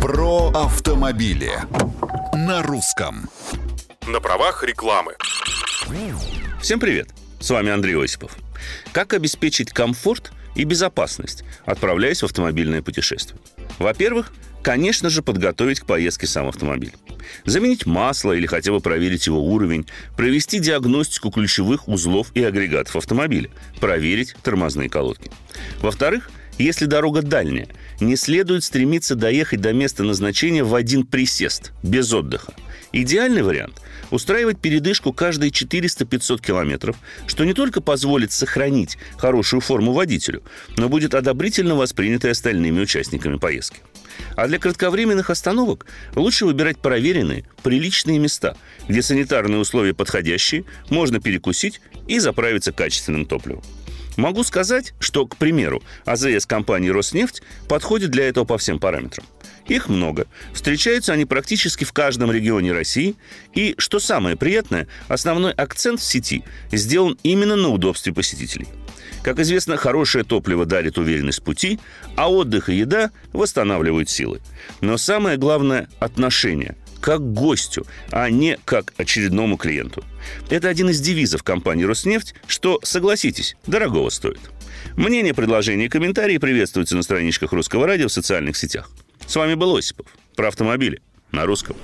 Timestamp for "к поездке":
15.80-16.26